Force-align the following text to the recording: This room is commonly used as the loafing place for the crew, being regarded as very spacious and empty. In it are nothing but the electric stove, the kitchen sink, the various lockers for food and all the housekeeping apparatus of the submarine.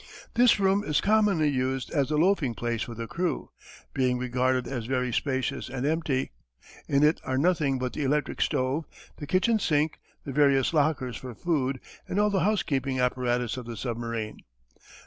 This 0.33 0.59
room 0.59 0.83
is 0.83 0.99
commonly 0.99 1.47
used 1.49 1.91
as 1.91 2.09
the 2.09 2.17
loafing 2.17 2.55
place 2.55 2.81
for 2.81 2.95
the 2.95 3.05
crew, 3.05 3.51
being 3.93 4.17
regarded 4.17 4.65
as 4.67 4.87
very 4.87 5.13
spacious 5.13 5.69
and 5.69 5.85
empty. 5.85 6.31
In 6.87 7.03
it 7.03 7.21
are 7.23 7.37
nothing 7.37 7.77
but 7.77 7.93
the 7.93 8.03
electric 8.03 8.41
stove, 8.41 8.85
the 9.17 9.27
kitchen 9.27 9.59
sink, 9.59 9.99
the 10.23 10.31
various 10.31 10.73
lockers 10.73 11.17
for 11.17 11.35
food 11.35 11.79
and 12.07 12.17
all 12.19 12.31
the 12.31 12.39
housekeeping 12.39 12.99
apparatus 12.99 13.57
of 13.57 13.67
the 13.67 13.77
submarine. 13.77 14.39